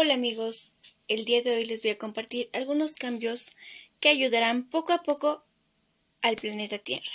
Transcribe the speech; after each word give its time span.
Hola 0.00 0.14
amigos, 0.14 0.74
el 1.08 1.24
día 1.24 1.42
de 1.42 1.56
hoy 1.56 1.64
les 1.64 1.82
voy 1.82 1.90
a 1.90 1.98
compartir 1.98 2.48
algunos 2.52 2.94
cambios 2.94 3.50
que 3.98 4.08
ayudarán 4.08 4.70
poco 4.70 4.92
a 4.92 5.02
poco 5.02 5.44
al 6.22 6.36
planeta 6.36 6.78
Tierra. 6.78 7.10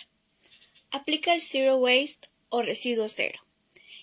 Aplica 0.92 1.34
el 1.34 1.40
Zero 1.40 1.78
Waste 1.78 2.28
o 2.50 2.62
residuo 2.62 3.08
cero. 3.08 3.40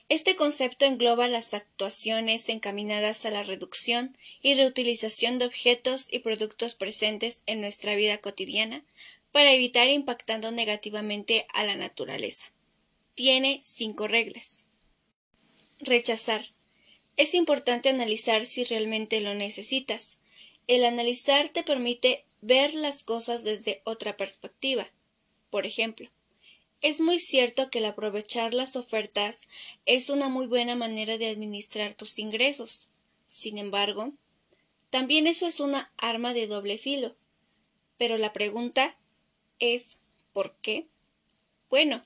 Este 0.09 0.35
concepto 0.35 0.87
engloba 0.87 1.29
las 1.29 1.53
actuaciones 1.53 2.49
encaminadas 2.49 3.27
a 3.27 3.31
la 3.31 3.43
reducción 3.43 4.17
y 4.41 4.55
reutilización 4.55 5.37
de 5.37 5.45
objetos 5.45 6.07
y 6.11 6.21
productos 6.21 6.75
presentes 6.75 7.43
en 7.45 7.61
nuestra 7.61 7.95
vida 7.97 8.17
cotidiana 8.17 8.83
para 9.31 9.53
evitar 9.53 9.91
impactando 9.91 10.53
negativamente 10.53 11.47
a 11.53 11.65
la 11.65 11.77
naturaleza. 11.77 12.55
Tiene 13.15 13.59
cinco 13.61 14.09
reglas. 14.09 14.69
Rechazar. 15.81 16.51
Es 17.17 17.35
importante 17.35 17.89
analizar 17.89 18.45
si 18.45 18.65
realmente 18.65 19.21
lo 19.21 19.35
necesitas. 19.35 20.19
El 20.67 20.85
analizar 20.85 21.49
te 21.49 21.63
permite 21.63 22.25
ver 22.41 22.75
las 22.75 23.03
cosas 23.03 23.45
desde 23.45 23.83
otra 23.85 24.17
perspectiva. 24.17 24.91
Por 25.51 25.67
ejemplo, 25.67 26.11
es 26.81 27.01
muy 27.01 27.19
cierto 27.19 27.69
que 27.69 27.79
el 27.79 27.85
aprovechar 27.85 28.55
las 28.55 28.75
ofertas 28.77 29.49
es 29.85 30.09
una 30.09 30.29
muy 30.29 30.47
buena 30.47 30.77
manera 30.77 31.19
de 31.19 31.29
administrar 31.29 31.93
tus 31.93 32.19
ingresos. 32.19 32.89
Sin 33.27 33.59
embargo, 33.59 34.15
también 34.89 35.27
eso 35.27 35.47
es 35.47 35.61
una 35.61 35.93
arma 35.99 36.33
de 36.33 36.47
doble 36.47 36.79
filo. 36.79 37.15
Pero 37.99 38.17
la 38.17 38.33
pregunta 38.33 38.97
es 39.59 39.99
¿por 40.33 40.57
qué? 40.63 40.87
Bueno, 41.69 42.03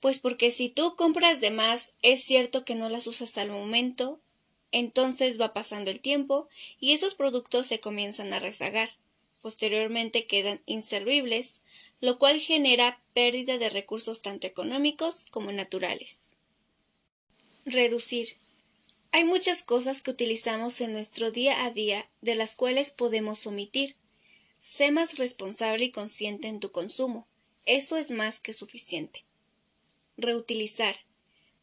pues 0.00 0.18
porque 0.18 0.50
si 0.50 0.68
tú 0.68 0.96
compras 0.96 1.40
de 1.40 1.50
más, 1.50 1.92
es 2.02 2.22
cierto 2.22 2.64
que 2.64 2.74
no 2.74 2.88
las 2.88 3.06
usas 3.06 3.38
al 3.38 3.50
momento, 3.50 4.20
entonces 4.72 5.40
va 5.40 5.52
pasando 5.52 5.90
el 5.90 6.00
tiempo 6.00 6.48
y 6.78 6.92
esos 6.92 7.14
productos 7.14 7.66
se 7.66 7.80
comienzan 7.80 8.32
a 8.32 8.38
rezagar 8.38 8.90
posteriormente 9.40 10.26
quedan 10.26 10.62
inservibles, 10.66 11.62
lo 12.00 12.18
cual 12.18 12.38
genera 12.40 13.02
pérdida 13.14 13.58
de 13.58 13.70
recursos 13.70 14.22
tanto 14.22 14.46
económicos 14.46 15.26
como 15.30 15.52
naturales. 15.52 16.34
Reducir. 17.64 18.36
Hay 19.12 19.24
muchas 19.24 19.62
cosas 19.62 20.02
que 20.02 20.10
utilizamos 20.10 20.80
en 20.80 20.92
nuestro 20.92 21.30
día 21.30 21.64
a 21.64 21.70
día 21.70 22.08
de 22.20 22.36
las 22.36 22.54
cuales 22.54 22.90
podemos 22.90 23.46
omitir. 23.46 23.96
Sé 24.58 24.92
más 24.92 25.18
responsable 25.18 25.86
y 25.86 25.90
consciente 25.90 26.48
en 26.48 26.60
tu 26.60 26.70
consumo. 26.70 27.26
Eso 27.66 27.96
es 27.96 28.10
más 28.10 28.40
que 28.40 28.52
suficiente. 28.52 29.24
Reutilizar. 30.20 30.94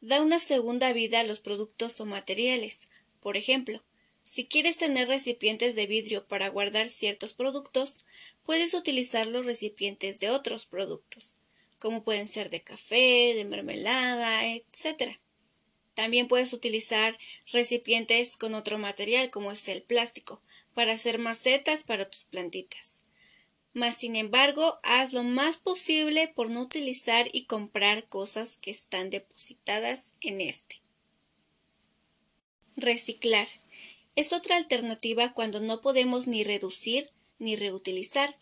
Da 0.01 0.21
una 0.21 0.39
segunda 0.39 0.91
vida 0.93 1.19
a 1.19 1.23
los 1.23 1.39
productos 1.39 1.99
o 2.01 2.05
materiales. 2.05 2.89
Por 3.19 3.37
ejemplo, 3.37 3.83
si 4.23 4.45
quieres 4.45 4.77
tener 4.77 5.07
recipientes 5.07 5.75
de 5.75 5.87
vidrio 5.87 6.27
para 6.27 6.49
guardar 6.49 6.89
ciertos 6.89 7.33
productos, 7.33 8.05
puedes 8.43 8.73
utilizar 8.73 9.27
los 9.27 9.45
recipientes 9.45 10.19
de 10.19 10.29
otros 10.29 10.65
productos, 10.65 11.37
como 11.79 12.03
pueden 12.03 12.27
ser 12.27 12.49
de 12.49 12.61
café, 12.61 13.33
de 13.35 13.45
mermelada, 13.45 14.47
etc. 14.47 15.19
También 15.93 16.27
puedes 16.27 16.51
utilizar 16.51 17.17
recipientes 17.51 18.37
con 18.37 18.53
otro 18.53 18.77
material, 18.77 19.29
como 19.29 19.51
es 19.51 19.67
el 19.69 19.81
plástico, 19.81 20.41
para 20.73 20.93
hacer 20.93 21.19
macetas 21.19 21.83
para 21.83 22.05
tus 22.09 22.25
plantitas. 22.25 22.97
Mas, 23.77 23.97
sin 23.97 24.15
embargo, 24.15 24.79
haz 24.81 25.13
lo 25.13 25.21
más 25.21 25.57
posible 25.57 26.27
por 26.29 26.49
no 26.49 26.61
utilizar 26.61 27.29
y 27.31 27.45
comprar 27.45 28.09
cosas 28.09 28.57
que 28.57 28.71
están 28.71 29.11
depositadas 29.11 30.13
en 30.21 30.41
este. 30.41 30.81
Reciclar 32.75 33.47
es 34.15 34.33
otra 34.33 34.55
alternativa 34.55 35.31
cuando 35.31 35.59
no 35.59 35.79
podemos 35.79 36.25
ni 36.25 36.43
reducir 36.43 37.11
ni 37.37 37.55
reutilizar, 37.55 38.35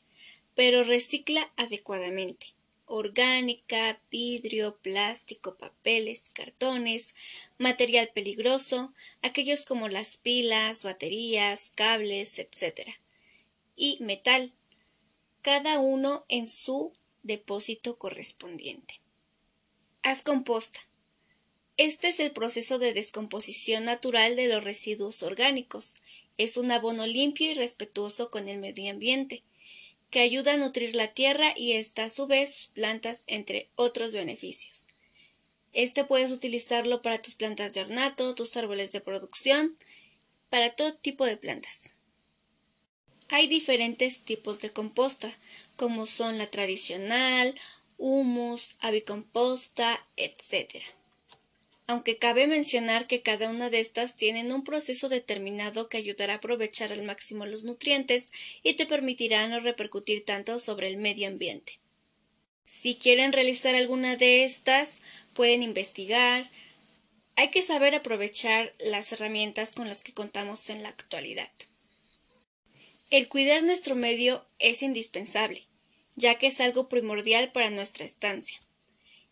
pero 0.56 0.86
recicla 0.86 1.52
adecuadamente. 1.58 2.56
Orgánica, 2.86 4.02
vidrio, 4.10 4.78
plástico, 4.78 5.58
papeles, 5.58 6.30
cartones, 6.34 7.14
material 7.58 8.10
peligroso, 8.16 8.94
aquellos 9.22 9.66
como 9.66 9.90
las 9.90 10.16
pilas, 10.16 10.86
baterías, 10.86 11.74
cables, 11.76 12.40
etc. 12.40 12.88
Y 13.76 13.98
metal, 14.00 14.54
cada 15.46 15.78
uno 15.78 16.26
en 16.28 16.48
su 16.48 16.92
depósito 17.22 18.00
correspondiente. 18.00 19.00
Haz 20.02 20.24
composta. 20.24 20.80
Este 21.78 22.08
es 22.08 22.20
el 22.20 22.32
proceso 22.32 22.80
de 22.80 22.94
descomposición 22.94 23.86
natural 23.86 24.36
de 24.36 24.48
los 24.48 24.64
residuos 24.64 25.22
orgánicos. 25.22 26.02
Es 26.40 26.58
un 26.58 26.72
abono 26.72 27.06
limpio 27.06 27.52
y 27.52 27.54
respetuoso 27.54 28.32
con 28.32 28.50
el 28.50 28.58
medio 28.58 28.90
ambiente, 28.90 29.44
que 30.10 30.22
ayuda 30.22 30.54
a 30.54 30.58
nutrir 30.58 30.96
la 30.96 31.14
tierra 31.14 31.54
y 31.56 31.74
esta 31.74 32.06
a 32.06 32.10
su 32.10 32.26
vez 32.26 32.52
sus 32.52 32.68
plantas, 32.70 33.24
entre 33.28 33.70
otros 33.76 34.14
beneficios. 34.14 34.88
Este 35.74 36.06
puedes 36.06 36.32
utilizarlo 36.32 37.04
para 37.04 37.22
tus 37.22 37.36
plantas 37.36 37.76
de 37.76 37.82
ornato, 37.82 38.34
tus 38.34 38.58
árboles 38.58 38.92
de 38.94 39.02
producción, 39.02 39.78
para 40.50 40.76
todo 40.76 40.96
tipo 40.96 41.24
de 41.24 41.38
plantas. 41.38 41.95
Hay 43.30 43.48
diferentes 43.48 44.20
tipos 44.20 44.62
de 44.62 44.72
composta, 44.72 45.32
como 45.76 46.06
son 46.06 46.38
la 46.38 46.48
tradicional, 46.48 47.54
humus, 47.98 48.76
avicomposta, 48.82 50.08
etc 50.18 50.84
aunque 51.88 52.18
cabe 52.18 52.48
mencionar 52.48 53.06
que 53.06 53.22
cada 53.22 53.50
una 53.50 53.70
de 53.70 53.80
estas 53.80 54.16
tienen 54.16 54.52
un 54.52 54.64
proceso 54.64 55.08
determinado 55.08 55.88
que 55.88 55.98
ayudará 55.98 56.34
a 56.34 56.38
aprovechar 56.38 56.92
al 56.92 57.04
máximo 57.04 57.46
los 57.46 57.64
nutrientes 57.64 58.32
y 58.64 58.74
te 58.74 58.88
permitirá 58.88 59.48
no 59.48 59.60
repercutir 59.60 60.26
tanto 60.26 60.58
sobre 60.60 60.88
el 60.88 60.98
medio 60.98 61.28
ambiente. 61.28 61.80
Si 62.66 62.96
quieren 62.96 63.34
realizar 63.34 63.76
alguna 63.76 64.16
de 64.16 64.46
estas, 64.46 65.02
pueden 65.34 65.62
investigar. 65.62 66.50
Hay 67.36 67.52
que 67.52 67.62
saber 67.62 67.94
aprovechar 67.94 68.72
las 68.80 69.12
herramientas 69.12 69.74
con 69.74 69.88
las 69.88 70.02
que 70.02 70.14
contamos 70.14 70.70
en 70.72 70.82
la 70.82 70.90
actualidad. 70.90 71.52
El 73.12 73.30
cuidar 73.30 73.62
nuestro 73.62 73.96
medio 73.96 74.48
es 74.58 74.82
indispensable, 74.82 75.64
ya 76.16 76.40
que 76.40 76.48
es 76.48 76.60
algo 76.60 76.90
primordial 76.90 77.52
para 77.52 77.70
nuestra 77.70 78.04
estancia. 78.04 78.60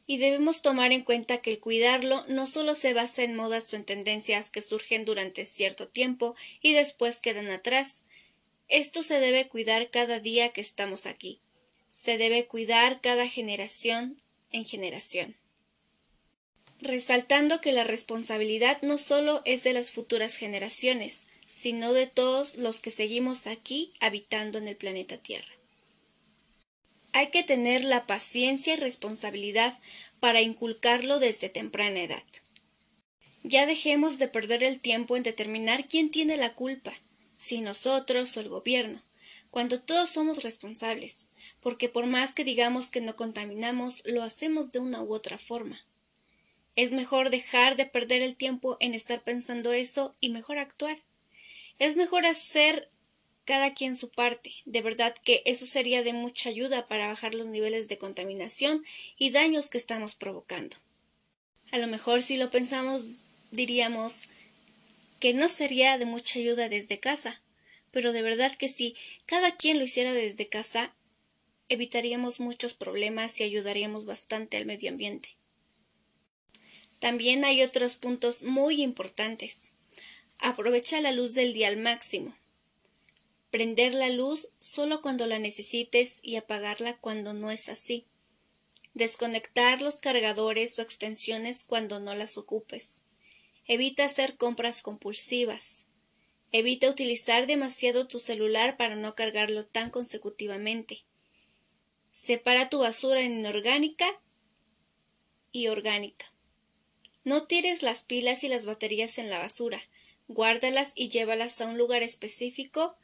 Y 0.06 0.17
debemos 0.17 0.61
tomar 0.61 0.91
en 0.91 1.01
cuenta 1.01 1.41
que 1.41 1.51
el 1.51 1.59
cuidarlo 1.59 2.23
no 2.28 2.45
solo 2.45 2.75
se 2.75 2.94
basa 2.94 3.23
en 3.23 3.35
modas 3.35 3.73
o 3.73 3.78
en 3.78 3.85
tendencias 3.85 4.50
que 4.50 4.62
surgen 4.62 5.06
durante 5.06 5.45
cierto 5.45 5.88
tiempo 5.88 6.35
y 6.62 6.73
después 6.73 7.19
quedan 7.19 7.50
atrás. 7.50 8.03
Esto 8.67 9.01
se 9.01 9.19
debe 9.19 9.47
cuidar 9.47 9.89
cada 9.89 10.19
día 10.19 10.50
que 10.50 10.62
estamos 10.62 11.07
aquí. 11.07 11.39
Se 11.88 12.17
debe 12.17 12.45
cuidar 12.45 13.01
cada 13.01 13.28
generación 13.28 14.22
en 14.51 14.66
generación. 14.66 15.35
Resaltando 16.79 17.62
que 17.62 17.72
la 17.72 17.85
responsabilidad 17.85 18.81
no 18.81 18.97
solo 18.97 19.41
es 19.45 19.63
de 19.63 19.73
las 19.73 19.91
futuras 19.91 20.35
generaciones, 20.35 21.28
sino 21.56 21.94
de 21.94 22.08
todos 22.08 22.56
los 22.56 22.80
que 22.80 22.90
seguimos 22.90 23.47
aquí 23.47 23.94
habitando 24.00 24.58
en 24.58 24.68
el 24.68 24.75
planeta 24.75 25.18
Tierra. 25.18 25.53
Hay 27.14 27.28
que 27.30 27.44
tener 27.44 27.84
la 27.84 28.08
paciencia 28.08 28.74
y 28.74 28.78
responsabilidad 28.78 29.80
para 30.19 30.42
inculcarlo 30.42 31.19
desde 31.19 31.50
temprana 31.50 32.02
edad. 32.02 32.24
Ya 33.44 33.66
dejemos 33.66 34.18
de 34.18 34.28
perder 34.28 34.63
el 34.63 34.80
tiempo 34.80 35.16
en 35.16 35.24
determinar 35.24 35.88
quién 35.88 36.09
tiene 36.09 36.38
la 36.38 36.56
culpa, 36.56 36.94
si 37.38 37.62
nosotros 37.62 38.36
o 38.36 38.40
el 38.40 38.50
gobierno, 38.50 39.00
cuando 39.52 39.80
todos 39.80 40.09
somos 40.09 40.42
responsables, 40.44 41.28
porque 41.62 41.88
por 41.88 42.08
más 42.08 42.34
que 42.34 42.44
digamos 42.44 42.90
que 42.90 43.02
no 43.02 43.16
contaminamos, 43.16 44.02
lo 44.06 44.24
hacemos 44.24 44.72
de 44.72 44.80
una 44.80 45.03
u 45.03 45.13
otra 45.13 45.38
forma. 45.38 45.80
Es 46.75 46.92
mejor 46.92 47.30
dejar 47.30 47.75
de 47.75 47.86
perder 47.86 48.24
el 48.24 48.36
tiempo 48.36 48.78
en 48.80 48.96
estar 48.96 49.24
pensando 49.24 49.72
eso 49.72 50.16
y 50.19 50.30
mejor 50.30 50.58
actuar. 50.58 51.03
Es 51.80 51.96
mejor 51.96 52.25
hacer 52.25 52.90
cada 53.46 53.74
quien 53.74 53.96
su 53.96 54.10
parte. 54.10 54.54
De 54.66 54.81
verdad 54.81 55.14
que 55.24 55.42
eso 55.46 55.66
sería 55.66 56.04
de 56.04 56.14
mucha 56.14 56.50
ayuda 56.50 56.88
para 56.88 57.08
bajar 57.08 57.34
los 57.34 57.48
niveles 57.48 57.88
de 57.88 57.98
contaminación 57.98 58.84
y 59.18 59.31
daños 59.31 59.70
que 59.70 59.78
estamos 59.78 60.16
provocando. 60.16 60.78
A 61.72 61.78
lo 61.78 61.88
mejor 61.88 62.22
si 62.22 62.38
lo 62.38 62.50
pensamos 62.50 63.04
diríamos 63.52 64.30
que 65.20 65.34
no 65.34 65.48
sería 65.48 65.98
de 65.98 66.06
mucha 66.06 66.40
ayuda 66.40 66.70
desde 66.70 67.00
casa, 67.00 67.42
pero 67.92 68.12
de 68.12 68.22
verdad 68.22 68.54
que 68.56 68.68
si 68.68 68.96
cada 69.25 69.56
quien 69.56 69.78
lo 69.78 69.86
hiciera 69.86 70.12
desde 70.14 70.48
casa, 70.48 70.96
evitaríamos 71.70 72.40
muchos 72.40 72.74
problemas 72.74 73.40
y 73.40 73.44
ayudaríamos 73.44 74.06
bastante 74.06 74.58
al 74.58 74.66
medio 74.66 74.90
ambiente. 74.90 75.38
También 77.00 77.46
hay 77.46 77.62
otros 77.64 77.96
puntos 77.96 78.44
muy 78.44 78.81
importantes. 78.81 79.74
Aprovecha 80.45 81.00
la 81.00 81.13
luz 81.13 81.36
del 81.36 81.54
día 81.54 81.69
al 81.69 81.78
máximo. 81.78 82.36
Prender 83.50 83.94
la 83.94 84.10
luz 84.10 84.50
solo 84.60 85.01
cuando 85.01 85.25
la 85.25 85.40
necesites 85.40 86.19
y 86.22 86.36
apagarla 86.36 86.98
cuando 86.98 87.34
no 87.34 87.50
es 87.50 87.69
así. 87.69 88.06
Desconectar 88.94 89.81
los 89.81 90.01
cargadores 90.01 90.78
o 90.78 90.81
extensiones 90.81 91.63
cuando 91.63 92.01
no 92.01 92.13
las 92.13 92.38
ocupes. 92.38 93.04
Evita 93.68 94.04
hacer 94.04 94.36
compras 94.36 94.81
compulsivas. 94.81 95.86
Evita 96.51 96.89
utilizar 96.89 97.48
demasiado 97.48 98.06
tu 98.06 98.19
celular 98.19 98.75
para 98.75 98.98
no 98.98 99.16
cargarlo 99.16 99.66
tan 99.66 99.92
consecutivamente. 99.92 101.06
Separa 102.12 102.69
tu 102.69 102.80
basura 102.80 103.22
en 103.22 103.39
inorgánica 103.39 104.06
y 105.54 105.68
orgánica. 105.68 106.25
No 107.24 107.48
tires 107.48 107.81
las 107.81 108.04
pilas 108.04 108.44
y 108.44 108.50
las 108.50 108.66
baterías 108.66 109.18
en 109.19 109.30
la 109.30 109.39
basura. 109.39 109.81
Guárdalas 110.33 110.94
y 110.95 111.09
llévalas 111.09 111.62
a 111.62 111.68
un 111.68 111.77
lugar 111.77 112.01
específico 112.01 112.97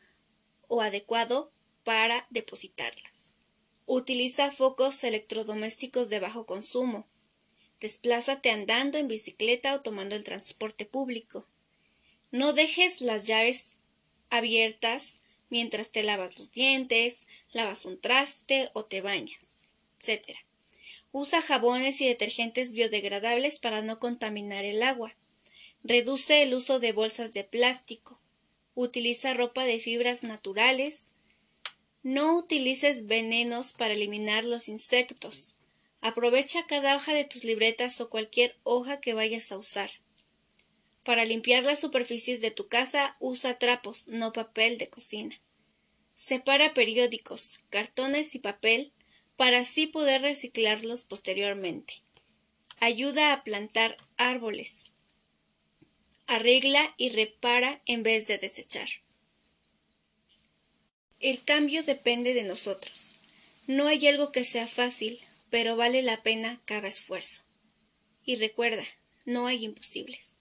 o 0.67 0.81
adecuado 0.81 1.51
para 1.83 2.25
depositarlas. 2.31 3.33
Utiliza 3.85 4.49
focos 4.49 5.03
electrodomésticos 5.03 6.09
de 6.09 6.19
bajo 6.19 6.47
consumo. 6.47 7.07
Desplázate 7.79 8.49
andando 8.49 8.97
en 8.97 9.07
bicicleta 9.07 9.75
o 9.75 9.81
tomando 9.81 10.15
el 10.15 10.23
transporte 10.23 10.85
público. 10.85 11.47
No 12.31 12.53
dejes 12.53 13.01
las 13.01 13.27
llaves 13.27 13.77
abiertas 14.31 15.21
mientras 15.49 15.91
te 15.91 16.01
lavas 16.01 16.39
los 16.39 16.51
dientes, 16.51 17.27
lavas 17.53 17.85
un 17.85 18.01
traste 18.01 18.69
o 18.73 18.85
te 18.85 19.01
bañas, 19.01 19.69
etc. 19.99 20.35
Usa 21.11 21.43
jabones 21.43 22.01
y 22.01 22.07
detergentes 22.07 22.71
biodegradables 22.71 23.59
para 23.59 23.83
no 23.83 23.99
contaminar 23.99 24.65
el 24.65 24.81
agua. 24.81 25.15
Reduce 25.83 26.43
el 26.43 26.53
uso 26.53 26.79
de 26.79 26.91
bolsas 26.91 27.33
de 27.33 27.43
plástico. 27.43 28.21
Utiliza 28.75 29.33
ropa 29.33 29.63
de 29.63 29.79
fibras 29.79 30.23
naturales. 30.23 31.13
No 32.03 32.37
utilices 32.37 33.07
venenos 33.07 33.73
para 33.73 33.93
eliminar 33.93 34.43
los 34.43 34.67
insectos. 34.67 35.55
Aprovecha 36.01 36.65
cada 36.67 36.95
hoja 36.95 37.13
de 37.13 37.25
tus 37.25 37.43
libretas 37.43 37.99
o 38.01 38.09
cualquier 38.09 38.57
hoja 38.63 38.99
que 38.99 39.13
vayas 39.13 39.51
a 39.51 39.57
usar. 39.57 39.89
Para 41.03 41.25
limpiar 41.25 41.63
las 41.63 41.79
superficies 41.79 42.41
de 42.41 42.51
tu 42.51 42.67
casa 42.67 43.15
usa 43.19 43.57
trapos, 43.57 44.07
no 44.07 44.31
papel 44.31 44.77
de 44.77 44.89
cocina. 44.89 45.39
Separa 46.13 46.73
periódicos, 46.73 47.61
cartones 47.69 48.35
y 48.35 48.39
papel 48.39 48.93
para 49.35 49.59
así 49.59 49.87
poder 49.87 50.21
reciclarlos 50.21 51.05
posteriormente. 51.05 52.03
Ayuda 52.79 53.33
a 53.33 53.43
plantar 53.43 53.95
árboles. 54.17 54.85
Arregla 56.29 56.93
y 56.95 57.09
repara 57.09 57.81
en 57.87 58.03
vez 58.03 58.27
de 58.27 58.37
desechar. 58.37 58.87
El 61.19 61.43
cambio 61.43 61.81
depende 61.81 62.35
de 62.35 62.43
nosotros. 62.43 63.15
No 63.65 63.87
hay 63.87 64.07
algo 64.07 64.31
que 64.31 64.43
sea 64.43 64.67
fácil, 64.67 65.19
pero 65.49 65.75
vale 65.75 66.03
la 66.03 66.21
pena 66.21 66.61
cada 66.65 66.87
esfuerzo. 66.87 67.41
Y 68.25 68.35
recuerda, 68.35 68.83
no 69.25 69.47
hay 69.47 69.65
imposibles. 69.65 70.35